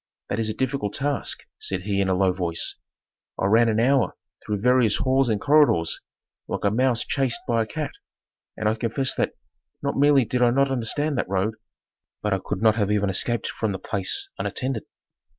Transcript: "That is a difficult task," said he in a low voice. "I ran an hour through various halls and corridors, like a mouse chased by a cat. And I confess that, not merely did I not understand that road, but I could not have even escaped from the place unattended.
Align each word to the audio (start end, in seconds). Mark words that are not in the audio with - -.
"That 0.29 0.39
is 0.39 0.49
a 0.49 0.55
difficult 0.55 0.93
task," 0.95 1.45
said 1.59 1.81
he 1.83 2.01
in 2.01 2.09
a 2.09 2.15
low 2.15 2.33
voice. 2.33 2.73
"I 3.39 3.45
ran 3.45 3.69
an 3.69 3.79
hour 3.79 4.17
through 4.43 4.57
various 4.61 4.97
halls 4.97 5.29
and 5.29 5.39
corridors, 5.39 6.01
like 6.47 6.63
a 6.63 6.71
mouse 6.71 7.05
chased 7.05 7.39
by 7.47 7.61
a 7.61 7.67
cat. 7.67 7.91
And 8.57 8.67
I 8.67 8.73
confess 8.73 9.13
that, 9.13 9.33
not 9.83 9.95
merely 9.97 10.25
did 10.25 10.41
I 10.41 10.49
not 10.49 10.71
understand 10.71 11.19
that 11.19 11.29
road, 11.29 11.53
but 12.23 12.33
I 12.33 12.39
could 12.43 12.63
not 12.63 12.73
have 12.77 12.89
even 12.91 13.11
escaped 13.11 13.45
from 13.49 13.73
the 13.73 13.77
place 13.77 14.27
unattended. 14.39 14.85